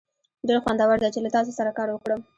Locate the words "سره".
1.59-1.71